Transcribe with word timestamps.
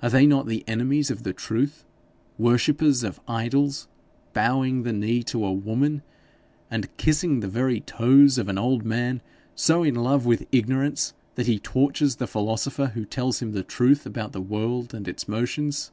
Are 0.00 0.08
they 0.10 0.24
not 0.24 0.46
the 0.46 0.62
enemies 0.68 1.10
of 1.10 1.24
the 1.24 1.32
truth 1.32 1.84
worshippers 2.38 3.02
of 3.02 3.18
idols, 3.26 3.88
bowing 4.32 4.84
the 4.84 4.92
knee 4.92 5.24
to 5.24 5.44
a 5.44 5.52
woman, 5.52 6.02
and 6.70 6.96
kissing 6.96 7.40
the 7.40 7.48
very 7.48 7.80
toes 7.80 8.38
of 8.38 8.48
an 8.48 8.56
old 8.56 8.84
man 8.84 9.20
so 9.56 9.82
in 9.82 9.96
love 9.96 10.24
with 10.24 10.46
ignorance, 10.52 11.12
that 11.34 11.48
he 11.48 11.58
tortures 11.58 12.14
the 12.14 12.28
philosopher 12.28 12.92
who 12.94 13.04
tells 13.04 13.42
him 13.42 13.50
the 13.50 13.64
truth 13.64 14.06
about 14.06 14.30
the 14.30 14.40
world 14.40 14.94
and 14.94 15.08
its 15.08 15.26
motions?' 15.26 15.90